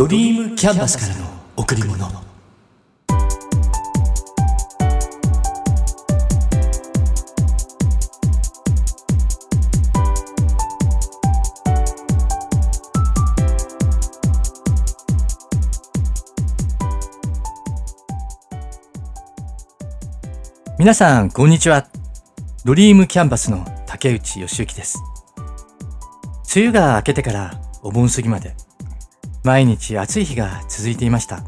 [0.00, 1.26] ドリームキャンバスからの
[1.58, 2.08] 贈り物。
[20.78, 21.86] 皆さんこんにちは。
[22.64, 24.98] ドリームキャンバスの竹内義之です。
[26.56, 28.54] 梅雨が明けてからお盆過ぎまで
[29.42, 31.42] 毎日暑い日が続いていました。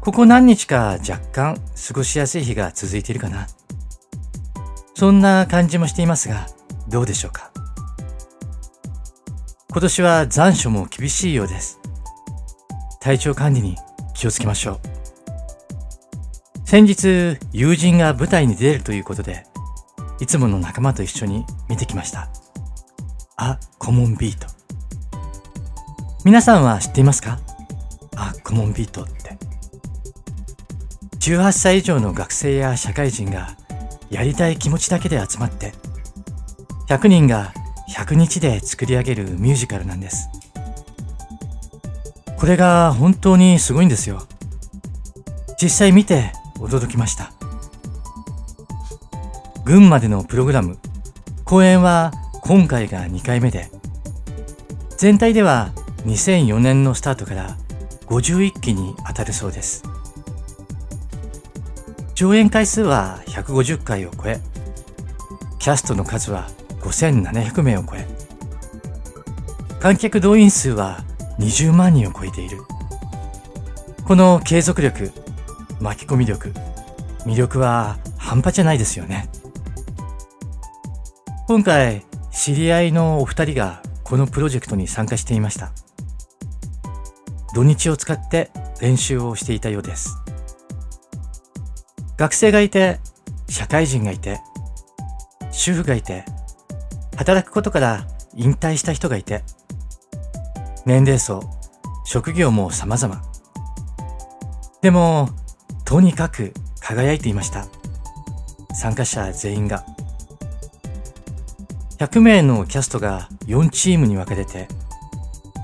[0.00, 3.46] ここ何日か若干過ごしやすい日が続いているかな。
[4.94, 6.48] そんな感じもしていますが
[6.88, 7.52] どうでしょうか。
[9.70, 11.78] 今年は残暑も厳しいようです。
[13.00, 13.76] 体調管理に
[14.14, 14.80] 気をつけましょう。
[16.64, 19.46] 先日友人が舞台に出るということで
[20.20, 22.28] いつもの仲間と一緒に見てきました。
[23.36, 24.57] あコモンビート。
[26.28, 27.38] 皆さんは知っていますか？
[28.14, 29.38] あ、コモンビートって。
[31.20, 33.56] 18歳以上の学生や社会人が
[34.10, 35.72] やりたい気持ちだけで集まって、
[36.90, 37.54] 100人が
[37.88, 40.28] 100日で作り上げるミュージカルなんです。
[42.36, 44.20] これが本当にすごいんですよ。
[45.58, 47.32] 実際見て驚きました。
[49.64, 50.76] 群馬でのプログラム、
[51.46, 52.12] 公演は
[52.42, 53.70] 今回が2回目で、
[54.98, 55.72] 全体では
[56.06, 57.56] 2004年のスタートから
[58.06, 59.82] 51期に当たるそうです。
[62.14, 64.40] 上演回数は150回を超え
[65.60, 66.48] キャストの数は
[66.80, 68.06] 5700名を超え
[69.78, 71.04] 観客動員数は
[71.38, 72.58] 20万人を超えている。
[74.04, 75.12] この継続力
[75.80, 76.48] 巻き込み力
[77.24, 79.28] 魅力は半端じゃないですよね。
[81.46, 85.72] 今回知り合いのお二人がこのプロジェクトに参加していました。
[87.54, 88.50] 土日を使って
[88.80, 90.16] 練習をしていたようです。
[92.16, 92.98] 学生がいて、
[93.48, 94.40] 社会人がいて、
[95.50, 96.24] 主婦がいて、
[97.16, 99.42] 働くことから引退した人がいて、
[100.84, 101.42] 年齢層、
[102.04, 103.22] 職業も様々。
[104.82, 105.28] でも、
[105.84, 107.66] とにかく輝いていました。
[108.74, 109.84] 参加者全員が。
[111.98, 114.68] 100名のキャストが4チームに分かれて、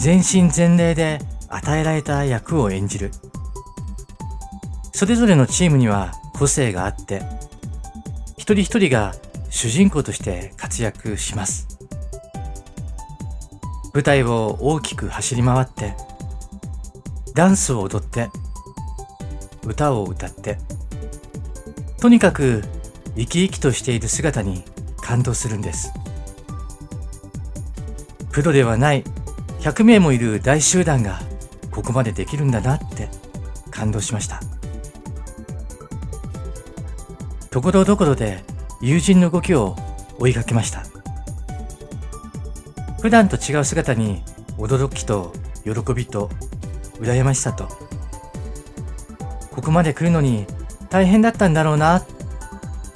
[0.01, 1.21] 全身全霊で
[1.55, 3.13] 与えられた役を演じる。
[4.93, 7.23] それぞれのチームには個性があって、
[8.37, 9.15] 一人一人が
[9.51, 11.69] 主人公として活躍します。
[13.93, 15.95] 舞台を大きく走り回って、
[17.35, 18.29] ダンスを踊って、
[19.65, 20.59] 歌を歌って、
[22.01, 22.65] とにかく
[23.17, 24.65] 生き生きとしている姿に
[25.01, 25.93] 感動するんです。
[28.33, 29.05] プロではない
[29.61, 31.21] 100名もいる大集団が
[31.75, 33.09] ここまでできるんだなって
[33.71, 34.41] 感動しました。
[37.51, 38.45] ところどころで
[38.81, 39.77] 友人の動きを
[40.19, 40.85] 追いかけました。
[43.01, 44.23] 普段と違う姿に
[44.57, 45.33] 驚きと
[45.65, 46.31] 喜びと
[47.01, 47.69] 羨ましさと
[49.51, 50.47] ここまで来るのに
[50.91, 52.05] 大変だったんだろうな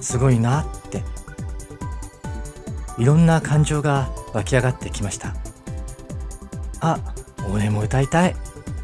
[0.01, 1.03] すごいなって
[2.97, 5.35] いろんな感情が湧き上がってきました。
[6.81, 6.99] あ
[7.53, 8.37] 俺も歌いたい。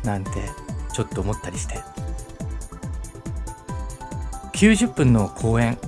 [0.05, 0.31] なんて
[0.93, 1.79] ちょっと思ったりして。
[4.55, 5.79] 90分の公演。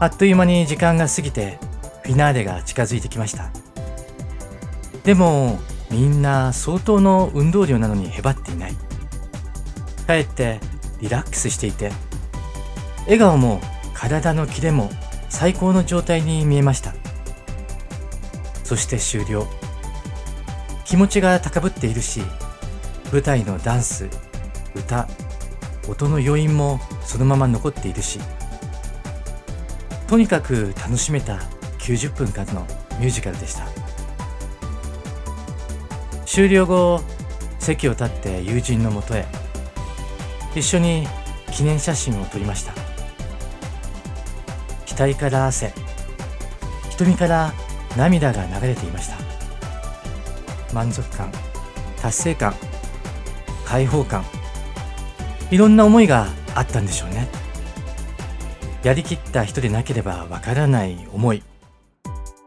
[0.00, 1.58] あっという間に時間が過ぎて
[2.02, 3.50] フィナーレが近づいてきました。
[5.04, 5.58] でも
[5.90, 8.74] みんな相当の運動量なのにへばっていない。
[10.06, 10.60] かえって
[11.00, 11.90] リラックスしていて
[13.04, 13.60] 笑顔も
[13.92, 14.90] 体のキレも
[15.28, 16.94] 最高の状態に見えました。
[18.64, 19.46] そして終了。
[20.84, 22.22] 気持ちが高ぶっているし
[23.12, 24.08] 舞台のダンス
[24.74, 25.08] 歌
[25.88, 28.18] 音の余韻もそのまま残っているし
[30.06, 31.38] とにかく楽しめた
[31.78, 32.66] 90分間の
[32.98, 33.66] ミュージカルでした。
[36.24, 37.00] 終了後
[37.58, 39.24] 席を立って友人のもとへ
[40.54, 41.06] 一緒に
[41.52, 42.72] 記念写真を撮りました。
[44.96, 45.72] 額から汗
[46.90, 47.52] 瞳から
[47.96, 49.16] 涙が流れていました。
[50.72, 51.30] 満足感
[52.00, 52.54] 達成感
[53.66, 54.24] 開放感。
[55.50, 57.28] いろんな思いがあったんでしょうね。
[58.82, 61.42] やりきった人でなければわからない思い。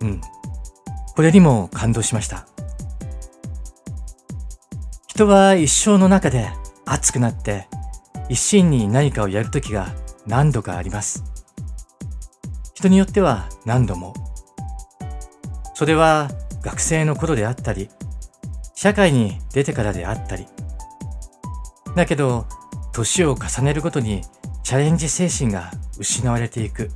[0.02, 0.22] うん。
[1.16, 2.48] これにも感動しました。
[5.08, 6.50] 人は一生の中で
[6.86, 7.68] 熱くなって
[8.30, 9.94] 一心に何かをやるときが
[10.26, 11.24] 何度かあります。
[12.74, 14.14] 人によっては何度も。
[15.74, 16.30] それは
[16.62, 17.90] 学生の頃であったり
[18.76, 20.46] 社会に出てからであったり
[22.00, 22.46] だけど
[22.94, 24.22] 年を重ねるごとに
[24.64, 26.92] チャレンジ精神が失われていく。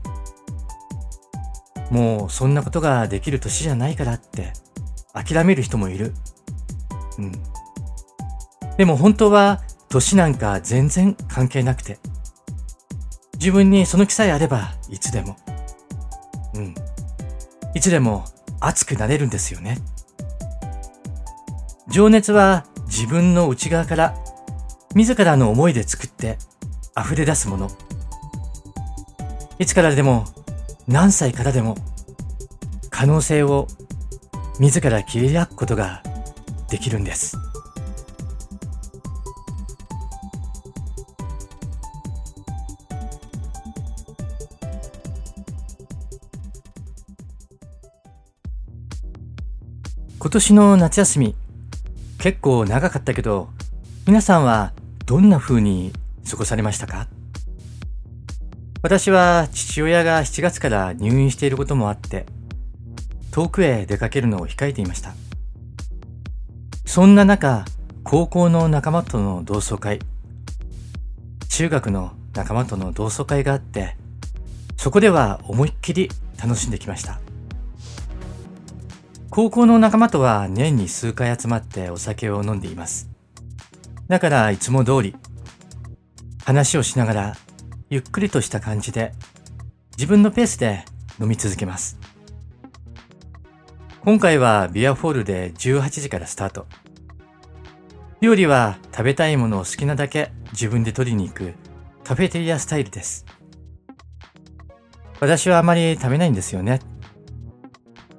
[1.92, 4.54] もうそんなことができる年じゃないからって
[5.14, 6.14] 諦める人もいる。
[7.18, 7.32] うん。
[8.78, 12.00] でも本当は年なんか全然関係なくて
[13.34, 15.36] 自分にその気さえあればいつでも。
[16.54, 16.74] うん。
[17.76, 18.24] いつでも
[18.62, 19.80] 熱くなれるんですよね。
[21.90, 24.23] 情熱は自分の内側から
[24.96, 26.38] 自らの思いで作って
[26.98, 27.72] 溢れ出すもの。
[29.60, 30.26] いつからでも
[30.88, 31.78] 何歳からでも
[32.90, 33.68] 可能性を
[34.60, 36.04] 自ら切り開くことが
[36.70, 37.38] できるんです。
[50.20, 51.36] 今年の夏休み
[52.18, 53.50] 結構長かったけど
[54.08, 54.72] 皆さんは
[55.14, 55.94] どんな風に
[56.28, 57.08] 過ごされましたか？
[58.82, 62.26] 私は父親が7月から入院していることもあって、
[63.30, 65.14] 遠くへ出かけるのを控えていました。
[66.88, 67.64] そんな中、
[68.04, 70.00] 高校の仲間との同窓会、
[71.48, 73.96] 中学の仲間との同窓会があって、
[74.78, 76.10] そこでは思いっきり
[76.42, 77.20] 楽しんできました。
[79.30, 83.13] 高校の仲間とは年に数回集まってお酒を飲んでいます。
[84.08, 85.16] だからいつも通り
[86.46, 87.36] 話をしながら
[87.90, 89.14] ゆっくりとした感じで
[89.98, 90.84] 自分のペースで
[91.20, 92.00] 飲み続けます。
[94.02, 96.66] 今回はビアホールで18時からスタート。
[98.20, 101.54] 料理は食べたいものを好きなだけ自分で取りに行く
[102.04, 103.26] カフェテリアスタイルです。
[105.20, 106.82] 私はあまり食べないんですよね。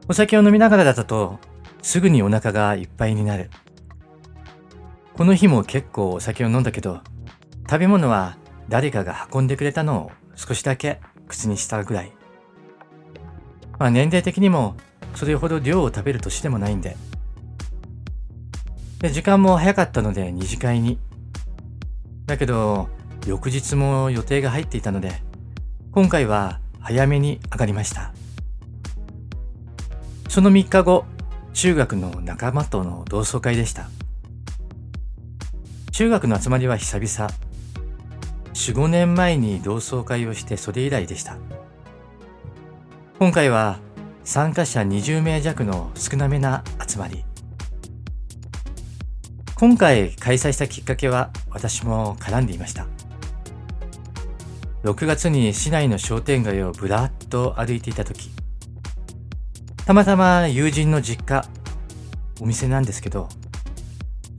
[0.09, 1.39] お酒を飲みながらだと
[1.83, 3.51] すぐにお腹がいっぱいになる。
[5.17, 7.01] この日も結構お酒を飲んだけど
[7.71, 8.37] 食べ物は
[8.69, 12.13] 誰かが運んでくれたのを少しだけ口にしたぐらい。
[13.79, 14.77] まあ年齢的にも
[15.15, 16.97] それほど量を食べる年でもないんで。
[18.99, 20.99] で、時間も早かったので二次会に。
[22.27, 22.89] だけど、
[23.27, 25.23] 翌日も予定が入っていたので、
[25.93, 28.13] 今回は早めに上がりました。
[30.29, 31.05] その3日後、
[31.53, 33.89] 中学の仲間との同窓会でした。
[35.95, 37.33] 中学の集まりは久々。
[38.53, 41.37] 4、5年前に同窓会をしてそれ以来でした。
[43.21, 43.79] 今回は
[44.25, 47.25] 参加者20名弱の少なめな集まり。
[49.55, 52.89] 今回開催したきっかけは私も絡んでいました。
[54.83, 58.31] 6月に市内の商店街をぶらっと歩いていた時、
[59.87, 61.47] たまたま友人の実家、
[62.41, 63.29] お店なんですけど、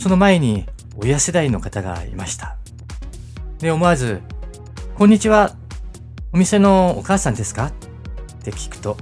[0.02, 0.66] その前に
[0.98, 2.56] 親世代の方がいました。
[3.60, 4.22] で、思わず、
[4.98, 5.54] こんにちは。
[6.32, 7.68] お店のお母さんですか？
[7.68, 7.72] っ
[8.44, 8.96] て聞くと、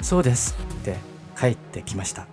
[0.00, 0.96] そうですって
[1.36, 2.28] 帰ってきました。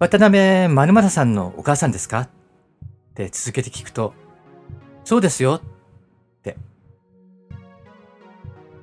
[0.00, 2.22] 渡辺まるさんのお母さんですか？
[2.22, 2.28] っ
[3.14, 4.12] て続けて聞くと、
[5.04, 6.56] そうですよって。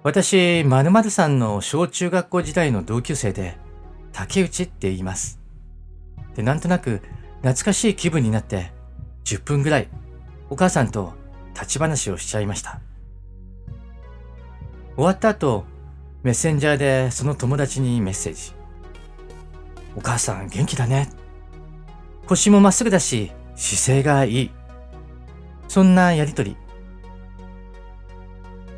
[0.03, 3.58] 私、まるさんの小中学校時代の同級生で、
[4.13, 5.39] 竹内って言います。
[6.34, 7.01] で、なんとなく
[7.41, 8.71] 懐かしい気分になって、
[9.25, 9.89] 10分ぐらい
[10.50, 11.13] お母さんと
[11.53, 12.79] 立ち話をしちゃいました。
[14.95, 15.65] 終わった後、
[16.24, 18.53] メッセンジャーでその友達にメッセージ。
[19.95, 21.10] お母さん元気だね。
[22.27, 24.51] 腰もまっすぐだし、姿勢がいい。
[25.67, 26.55] そんなやりとり。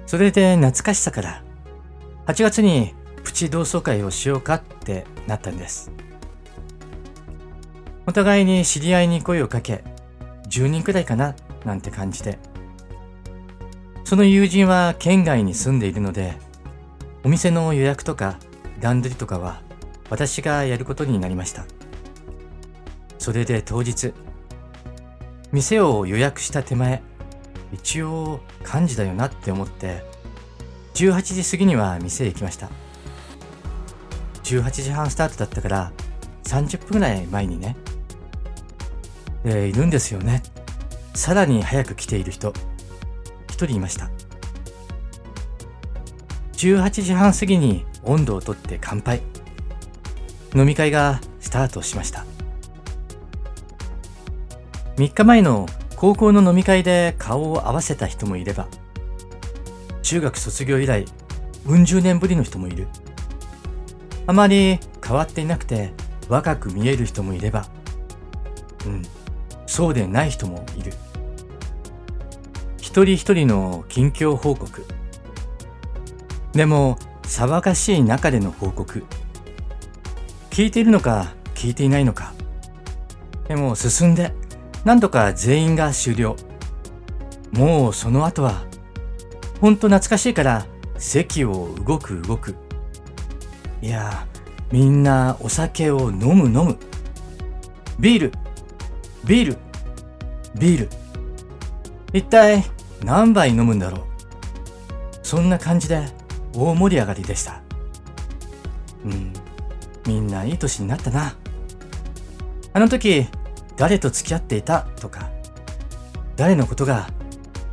[0.05, 1.43] それで懐かしさから、
[2.27, 2.93] 8月に
[3.23, 5.91] プチ同窓会をしようかってなったんです。
[8.05, 9.83] お互いに知り合いに声をかけ、
[10.49, 12.37] 10人くらいかななんて感じで。
[14.03, 16.37] その友人は県外に住んでいるので、
[17.23, 18.37] お店の予約とか
[18.81, 19.61] 段取りとかは
[20.09, 21.65] 私がやることになりました。
[23.17, 24.13] それで当日、
[25.53, 27.01] 店を予約した手前、
[27.71, 30.03] 一応幹事だよなって思って、
[30.95, 32.69] 18時過ぎには店へ行きました。
[34.43, 35.91] 18時半スタートだったから
[36.43, 37.77] 30分ぐらい前にね。
[39.43, 40.43] で、いるんですよね。
[41.13, 42.53] さらに早く来ている人、
[43.49, 44.09] 一人いました。
[46.53, 49.21] 18時半過ぎに温度をとって乾杯。
[50.55, 52.25] 飲み会がスタートしました。
[54.97, 58.67] 3日前の高校の飲み会で顔を合わせた人もいれば、
[60.01, 61.05] 中学卒業以来、
[61.65, 62.87] うん十年ぶりの人もいる。
[64.27, 65.91] あまり変わっていなくて、
[66.29, 67.65] 若く見える人もいれば、
[68.85, 69.03] うん、
[69.73, 70.93] そうでない人もいる。
[72.77, 74.85] 一人一人の近況報告。
[76.51, 79.03] でも、騒がしい中での報告。
[80.51, 82.35] 聞いているのか、聞いていないのか。
[83.47, 84.35] でも進んで、
[84.85, 86.35] なんとか全員が終了。
[87.51, 88.65] もうその後は、
[89.59, 90.67] ほんと懐かしいから
[90.99, 92.53] 席を動く動く。
[93.81, 94.27] いや、
[94.71, 96.77] みんなお酒を飲む飲む。
[97.99, 98.42] ビール、
[99.25, 99.57] ビール、
[100.55, 100.89] ビール。
[102.11, 102.65] 一体
[103.03, 104.01] 何杯飲むんだろう。
[105.23, 106.05] そんな感じで
[106.53, 107.61] 大盛り上がりでした。
[109.05, 109.33] うん、
[110.05, 111.35] みんないい年になったな。
[112.73, 113.27] あの時、
[113.77, 114.81] 誰と付き合っていた？
[114.99, 115.29] とか、
[116.35, 117.07] 誰のことが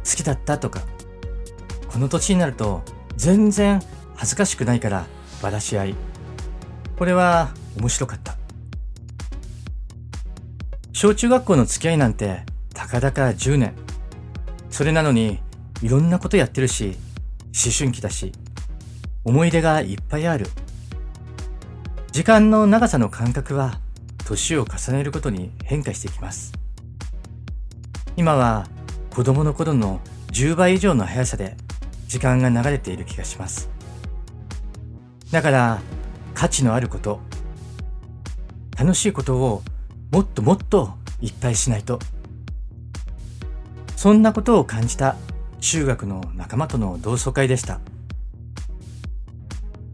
[0.05, 0.57] 好きだった？
[0.57, 0.83] とか、
[1.89, 2.83] この年になると
[3.17, 3.83] 全然
[4.15, 5.05] 恥ずかしくないから
[5.43, 5.95] ばらし合い。
[6.97, 8.37] これは面白かった。
[11.01, 12.43] 小中学校の付き合いなんて
[12.75, 13.73] たかだか10年。
[14.69, 15.39] それなのに
[15.81, 16.95] いろんなことやってるし、
[17.45, 18.33] 思春期だし、
[19.25, 20.47] 思い出がいっぱいある。
[22.13, 23.81] 時間の長さの感覚は
[24.27, 26.53] 年を重ねることに変化してきます。
[28.19, 28.67] 今は
[29.09, 30.03] 子供の頃の
[30.33, 31.57] 10倍以上の速さで
[32.09, 33.71] 時間が流れている気がします。
[35.31, 35.81] だから
[36.35, 37.21] 価値のあること、
[38.79, 39.63] 楽しいことを
[40.11, 42.01] もっともっといっぱいしないと。
[43.97, 45.17] そんなことを感じた
[45.61, 47.81] 中学の仲間との同窓会でした。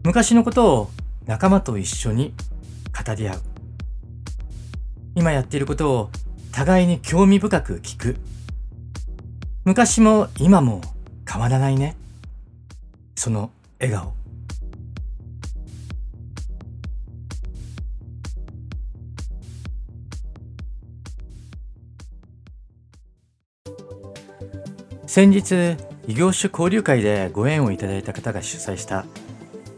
[0.03, 0.89] 昔のことを
[1.25, 2.33] 仲間と一緒に
[3.05, 3.41] 語り合う。
[5.13, 6.09] 今やっていることを
[6.51, 8.15] 互いに興味深く聞く。
[9.65, 10.81] 昔も今も
[11.29, 11.95] 変わらないね。
[13.15, 14.16] その笑顔。
[25.07, 29.05] 先日、異業種交流会でご縁をいただいた方が主催した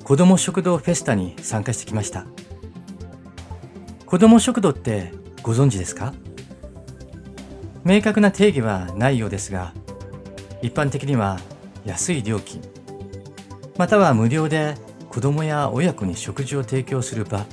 [0.03, 2.25] 子ども食堂フェスタに参加してきました。
[4.07, 6.13] 子ども食堂ってご存知ですか？
[7.85, 9.73] 明確な定義はないようですが、
[10.63, 11.39] 一般的には
[11.85, 12.61] 安い料金、
[13.77, 14.75] または無料で
[15.09, 17.45] 子供や親子に食事を提供する場、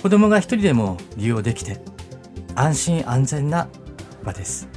[0.00, 1.80] 子供が一人でも利用できて
[2.54, 3.68] 安心安全な
[4.22, 4.69] 場です。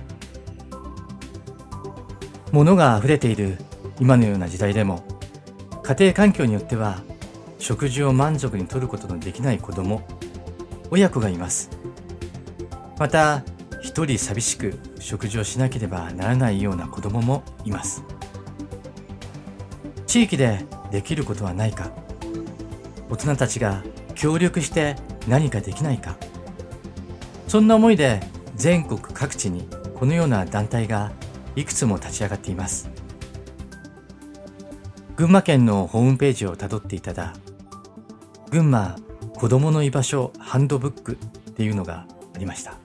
[2.54, 3.58] 物が溢れている
[4.00, 5.04] 今のような時代でも
[5.82, 7.02] 家庭環境によっては
[7.58, 10.08] 食事を満足にとることのできない子供
[10.92, 11.72] 親子がいます。
[13.00, 13.44] また
[13.82, 18.04] 一人寂しく食事をしなければならないような子供もいます。
[20.06, 21.90] 地域でできることはないか。
[23.10, 23.84] 大人たちが
[24.14, 24.96] 協力して
[25.28, 26.18] 何かできないか。
[27.48, 28.20] そんな思いで
[28.56, 31.12] 全国各地にこのような団体が
[31.56, 32.90] いくつも立ち上がっています。
[35.16, 37.34] 群馬県のホームページをたどっていただ
[38.50, 38.98] 群馬
[39.36, 41.18] 子供の居場所ハンドブック
[41.50, 42.76] っていうのがありました。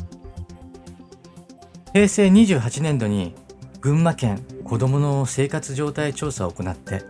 [1.94, 3.34] 平成28年度に
[3.80, 7.02] 群馬県子供の生活状態調査を行って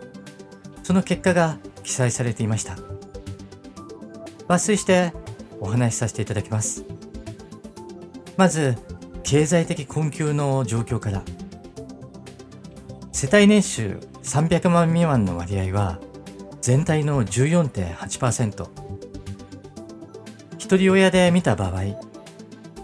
[0.84, 2.76] その結果が記載されていました。
[4.46, 5.12] 抜粋して
[5.60, 6.84] お話しさせていただきます。
[8.36, 8.76] まず
[9.24, 11.22] 経済的困窮の状況から。
[13.20, 15.98] 世帯年収300万未満の割合は
[16.60, 18.68] 全体の14.8%
[20.56, 21.82] 一人親で見た場合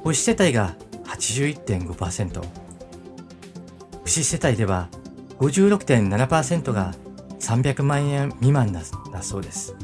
[0.02, 0.74] 母子世帯が
[1.04, 2.42] 81.5%
[4.02, 4.88] 不子世帯では
[5.38, 6.94] 56.7%が
[7.38, 8.82] 300万円未満だ
[9.22, 9.76] そうです。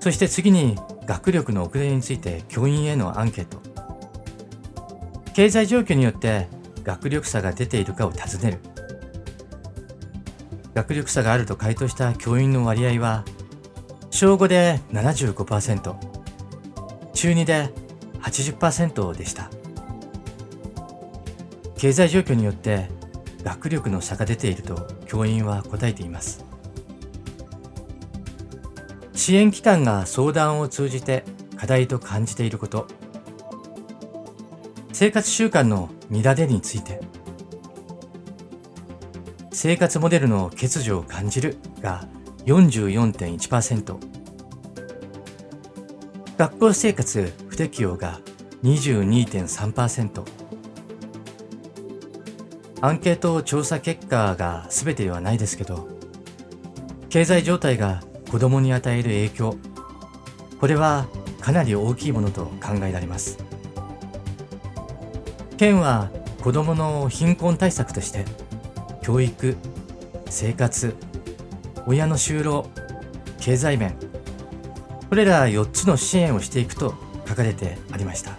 [0.00, 0.74] そして次に
[1.06, 3.60] 学力の遅れについて教員へのアンケート。
[5.34, 6.57] 経済状況によって
[6.88, 8.60] 学力差が出ているかを尋ねる。
[10.72, 13.26] 学力差があると回答した教員の割合は
[14.10, 15.96] 小5で75%
[17.12, 17.70] 中2で
[18.22, 19.50] 80%でした。
[21.76, 22.88] 経済状況によって
[23.42, 26.42] 学力の差が出ていると教員は答えています。
[29.12, 32.88] 支援機関が相談を通じて課題と感じていること。
[34.98, 36.98] 生活習慣の乱れについて。
[39.52, 42.08] 生活モデルの欠如を感じるが
[42.46, 43.96] 44.1%
[46.36, 48.18] 学校生活不適応が
[48.64, 50.24] 22.3%
[52.80, 55.86] アンケート調査結果が全てではないですけど
[57.08, 58.02] 経済状態が
[58.32, 59.56] 子供に与える影響。
[60.58, 61.06] これは
[61.40, 63.47] かなり大きいものと考えられます。
[65.58, 66.08] 県は
[66.40, 68.24] 子供の貧困対策として
[69.02, 69.56] 教育
[70.30, 70.94] 生活
[71.84, 72.70] 親の就労
[73.40, 73.96] 経済面
[75.08, 76.94] これら4つの支援をしていくと
[77.26, 78.36] 書かれてありました。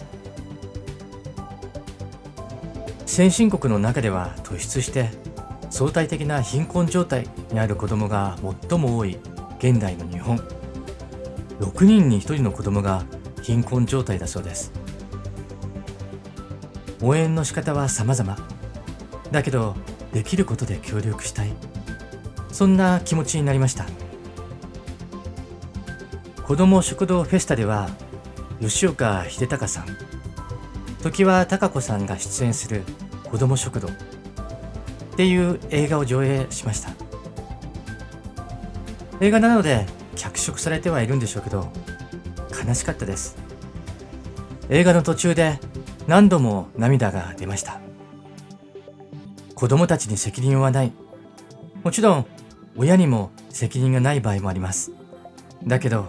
[3.05, 5.09] 先進国の中では突出して
[5.69, 8.37] 相対的な貧困状態にある子供が
[8.69, 9.17] 最も多い
[9.57, 10.37] 現代の日本。
[11.59, 13.03] 6人に1人の子供が
[13.41, 14.78] 貧困状態だそうです。
[17.01, 18.37] 応援の仕方は様々。
[19.31, 19.75] だけど
[20.13, 21.53] できることで協力したい。
[22.51, 23.85] そんな気持ちになりました。
[26.43, 27.89] 子ども食堂フェスタでは
[28.59, 29.85] 吉岡秀隆さん
[31.01, 32.83] 常盤貴子さんが出演する
[33.29, 33.91] 子ども食堂っ
[35.15, 36.89] ていう映画を上映しました。
[39.21, 41.71] 映画なので脚色されてはいるんでしょうけど
[42.65, 43.37] 悲しかったです。
[44.69, 45.59] 映画の途中で
[46.09, 47.79] 何度も涙が出ました。
[49.53, 50.91] 子供たちに責任はない。
[51.83, 52.25] もちろん
[52.75, 54.91] 親にも責任がない場合もあります。
[55.67, 56.07] だけど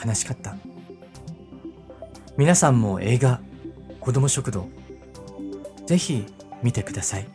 [0.00, 0.54] 悲しかった。
[2.36, 3.40] 皆さんも映画
[3.98, 4.68] 子供食堂
[5.86, 6.24] ぜひ
[6.62, 7.26] 見てください。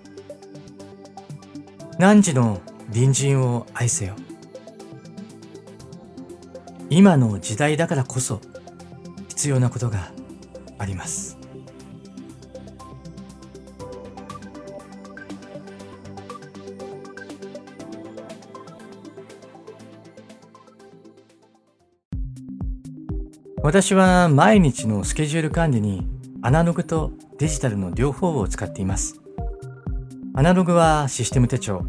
[1.97, 2.61] 汝の
[2.93, 4.15] 隣人を愛せよ。
[6.89, 8.39] 今の時代だからこそ
[9.27, 10.13] 必要なことが
[10.77, 11.40] あります。
[23.63, 26.07] 私は毎日のスケジュール管理に
[26.41, 29.21] アナログとデジタルの両方を使っています。
[30.33, 31.85] アナログはシステム手帳。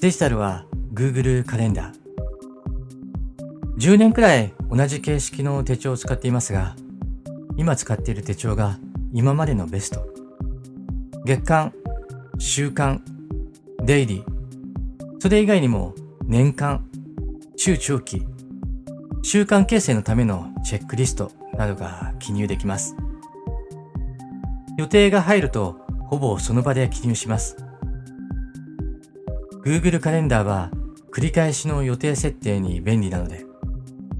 [0.00, 2.00] デジタルは Google カレンダー。
[3.78, 6.76] 10年くらい同じ形式の手帳を使っていますが、
[7.56, 8.78] 今使っている手帳が
[9.14, 10.06] 今までのベスト。
[11.24, 11.72] 月間、
[12.38, 13.02] 週間、
[13.82, 14.24] デイリー。
[15.20, 15.94] それ以外にも
[16.26, 16.84] 年間、
[17.56, 18.26] 中長期、
[19.22, 22.96] 習慣形成のためのチェックリストなどが記入できます。
[24.78, 27.56] 予定が入るとほぼその場で記入します。
[29.64, 30.70] Google カレンダーは
[31.12, 33.44] 繰り返しの予定設定に便利なので、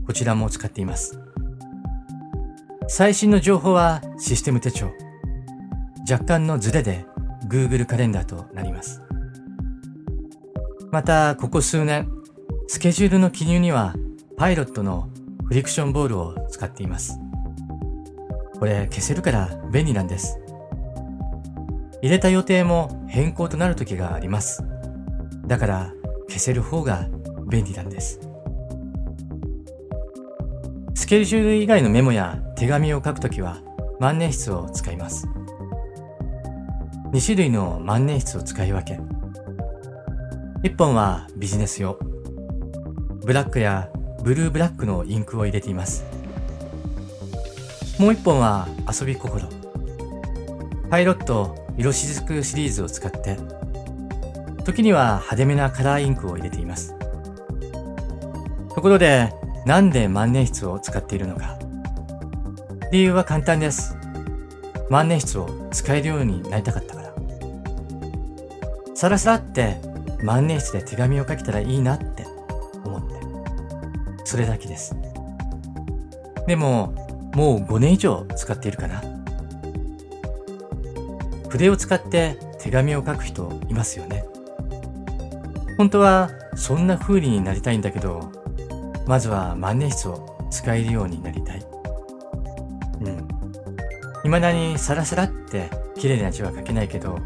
[0.06, 1.18] こちらも使っています。
[2.88, 4.90] 最新の情報はシステム手帳。
[6.10, 7.06] 若干のズレで
[7.48, 9.00] Google カレンダーとなります。
[10.90, 12.10] また、ここ数年、
[12.66, 13.94] スケジュールの記入には
[14.40, 15.10] パイロットの
[15.48, 17.18] フリクションボールを使っています。
[18.58, 20.40] これ消せるから便利なんです。
[22.00, 24.64] 入れた予定も変更となる時があります。
[25.46, 25.92] だから
[26.26, 27.06] 消せる方が
[27.50, 28.18] 便利なんです。
[30.94, 33.60] スケジュール以外のメモや手紙を書くときは
[33.98, 35.28] 万年筆を使います。
[37.12, 38.98] 2種類の万年筆を使い分け。
[40.66, 41.98] 1本はビジネス用。
[43.22, 43.90] ブラックや
[44.22, 46.04] ブルーブラックのインクを入れています。
[47.98, 49.46] もう一本は遊び心。
[50.90, 53.36] パイロット色しずくシリーズを使って、
[54.64, 56.94] 時には派手めなカラーインクを入れています。
[58.74, 59.32] ところで、
[59.66, 61.58] なんで万年筆を使っているのか。
[62.92, 63.96] 理由は簡単です。
[64.88, 67.14] 万年筆を使えるようになりたかったから。
[68.94, 69.80] さらさらって
[70.22, 72.09] 万年筆で手紙を書けたらいいなって
[74.30, 74.94] それだけです。
[76.46, 76.94] でも、
[77.34, 79.02] もう5年以上使っているかな。
[81.48, 84.24] 筆を使って手紙を書く人いますよね。
[85.76, 88.30] 本当はそんな風になりたいんだけど、
[89.04, 91.66] まずは万年筆を使えるようになりたい。
[93.00, 93.28] うん。
[94.22, 97.18] 未だにサラサラって綺麗な字は書けないけど、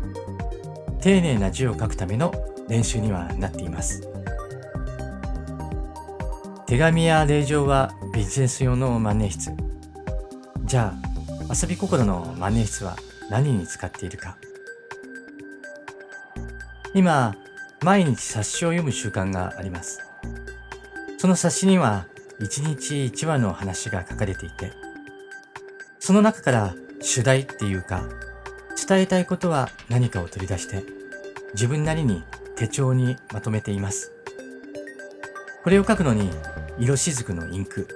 [1.03, 2.33] 丁寧な字を書くための
[2.67, 4.14] 練習にはなっています。
[6.75, 9.57] 手紙や令状はビジネス用の万年筆。
[10.65, 10.93] じゃ
[11.49, 12.97] あ、遊び心の万年筆は
[13.31, 14.37] 何に使っているか？
[16.93, 17.37] 今、
[17.85, 20.01] 毎日冊子を読む習慣があります。
[21.19, 22.07] その冊子には
[22.41, 24.73] 一日一話の話が書かれていて、
[26.01, 28.03] その中から主題っていうか、
[28.89, 30.83] 伝えたいことは何かを取り出して、
[31.53, 32.25] 自分なりに
[32.57, 34.11] 手帳にまとめています。
[35.65, 36.29] これを書くのに
[36.79, 37.89] 色しずくのインク。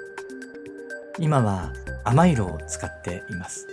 [1.19, 1.71] 今は
[2.03, 3.69] 甘色を使っています。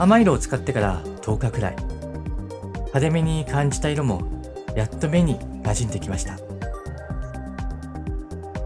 [0.00, 1.76] 甘色を使ってから10日くらい。
[1.76, 4.42] 派手めに感じた色も
[4.74, 6.36] やっと目に馴染んできました。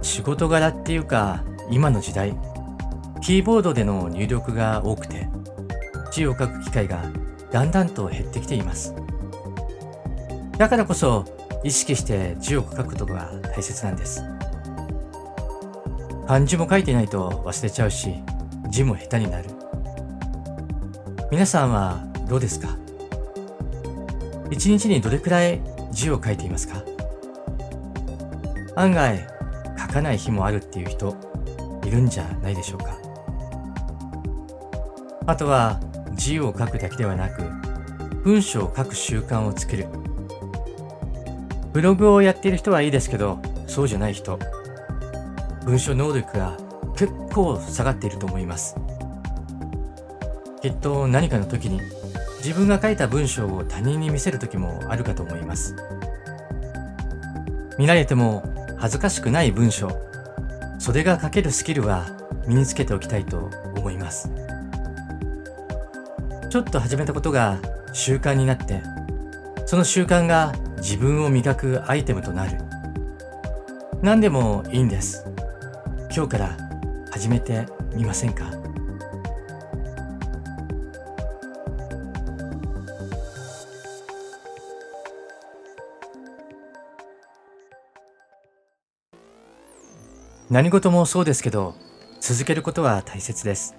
[0.01, 2.35] 仕事柄っていうか今の時代
[3.21, 5.29] キーボードでの入力が多くて
[6.11, 7.05] 字を書く機会が
[7.53, 8.95] だんだんと減ってきています
[10.57, 14.23] だからこそ意識して字を書くことが大切なんです。
[16.27, 18.15] 漢字も書いてないと忘れちゃうし
[18.71, 19.49] 字も下手になる。
[21.31, 22.77] 皆さんはどうですか？
[24.51, 26.83] 一日にどれくらい字を書いていますか？
[28.77, 29.27] 案外
[29.79, 31.17] 書かない日もあるっていう人
[31.85, 32.97] いるんじゃないでしょうか。
[35.27, 35.81] あとは
[36.15, 37.43] 字を書くだけではなく
[38.23, 39.87] 文章を書く習慣を作る。
[41.79, 44.37] ブログをやっている人はいいですけどそうじゃない人。
[45.65, 46.57] 文章能力が
[46.97, 48.75] 結構下がっていると思います。
[50.61, 51.81] きっと何かの時に
[52.39, 55.77] 自分が書いた文章を他人に見せる時もあるかと思います。
[57.79, 58.43] 見られても
[58.77, 59.89] 恥ずかしくない文章。
[60.81, 62.07] それが書けるスキルは
[62.49, 64.33] 身につけておきたいと思います。
[66.51, 67.61] ちょっと始めたことが
[67.93, 68.83] 習慣になって
[69.65, 72.59] その習慣が自分を磨くアイテムとなる。
[74.01, 75.25] 何でもいいんです。
[76.15, 76.57] 今日から
[77.11, 78.53] 始めてみませんか？
[90.51, 91.75] 何事もそうですけど
[92.21, 93.77] 続けることは大切です。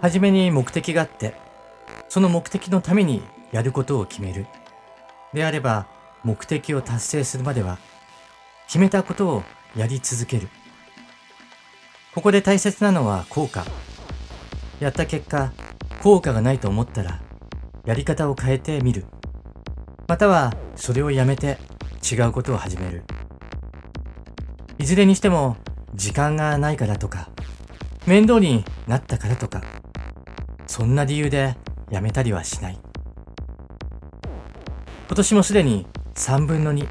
[0.00, 1.34] 初めに目的があって
[2.08, 4.46] その目的のためにやることを決める。
[5.32, 5.86] であれば
[6.24, 7.78] 目的を達成するまでは
[8.66, 9.42] 決めたことを
[9.76, 10.48] やり続ける。
[12.14, 13.64] ここで大切なのは効果。
[14.80, 15.52] やった結果
[16.02, 17.20] 効果がないと思ったら
[17.84, 19.04] やり方を変えてみる。
[20.08, 21.58] またはそれをやめて
[22.10, 23.04] 違うことを始める。
[24.78, 25.56] いずれにしても
[25.94, 27.28] 時間がないからとか
[28.06, 29.62] 面倒になったからとか
[30.66, 31.56] そんな理由で
[31.90, 32.78] やめたりはしない。
[35.10, 36.86] 今年もすでに3分の2、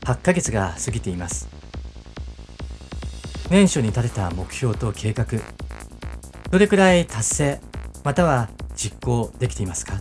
[0.00, 1.48] 8ヶ月が過ぎています。
[3.50, 5.26] 年初に立てた目標と計画、
[6.50, 7.60] どれくらい達成、
[8.02, 10.00] または実行できていますか？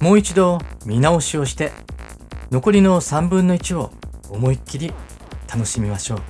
[0.00, 1.72] もう一度見直しをして、
[2.52, 3.90] 残りの3分の1を
[4.30, 4.92] 思いっきり
[5.52, 6.22] 楽しみましょう。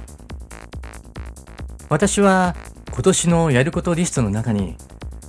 [1.91, 2.57] 私は
[2.91, 4.79] 今年のやることリストの中に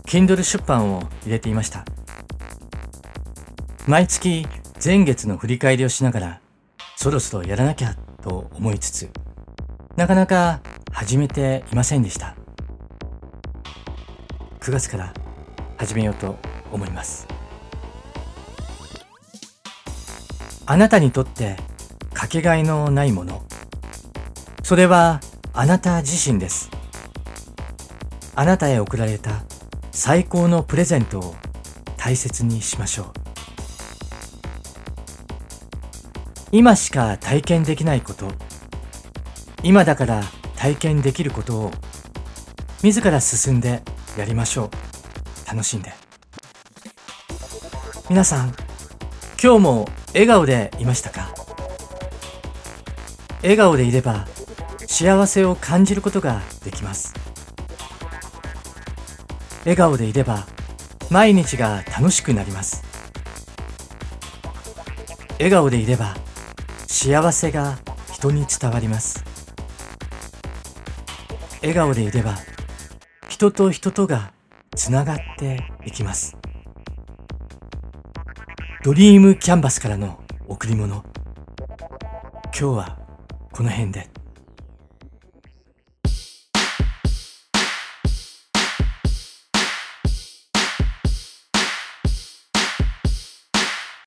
[0.05, 1.83] Kindle 出版を入れていました。
[3.87, 4.47] 毎月
[4.83, 6.41] 前月の振り返りをしながら、
[6.95, 9.09] そろそろやらなきゃと思いつつ、
[9.95, 10.61] なかなか
[10.91, 12.35] 始めていませんでした。
[14.59, 15.13] 9月から
[15.77, 16.37] 始めようと
[16.71, 17.27] 思います。
[20.65, 21.55] あなたにとって
[22.13, 23.43] かけがえのないもの。
[24.61, 25.19] それは
[25.53, 26.69] あなた自身です。
[28.35, 29.43] あなたへ贈られた
[29.91, 31.35] 最高のプレゼントを
[31.97, 33.18] 大切にしましょう。
[36.51, 38.31] 今しか体験できないこと。
[39.61, 40.23] 今だから
[40.55, 41.71] 体験できることを
[42.81, 43.83] 自ら進んで
[44.17, 44.71] やりましょう。
[45.47, 45.93] 楽しんで。
[48.09, 48.53] 皆さん
[49.41, 51.29] 今日も笑顔でいましたか？
[53.43, 54.27] 笑顔でいれば
[54.87, 57.13] 幸せを感じることができます。
[59.59, 60.47] 笑顔でいれば
[61.11, 62.83] 毎日が楽しくなります。
[65.33, 66.17] 笑顔でいれば
[66.91, 67.77] 幸せが
[68.11, 69.23] 人に伝わります。
[71.61, 72.33] 笑顔でいれば
[73.29, 74.33] 人と人とが
[74.75, 76.35] つながっていきます。
[78.83, 81.05] ドリームキャンバスからの贈り物。
[82.45, 82.97] 今日は
[83.51, 84.18] この辺で。